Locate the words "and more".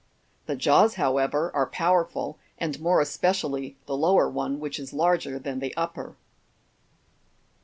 2.57-3.01